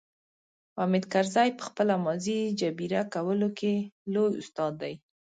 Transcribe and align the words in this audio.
حامد 0.77 1.03
کرزي 1.13 1.49
په 1.57 1.63
خپله 1.69 1.95
ماضي 2.05 2.39
جبيره 2.59 3.01
کولو 3.13 3.49
کې 3.59 3.73
لوی 4.13 4.31
استاد 4.41 4.73
دی. 4.81 4.93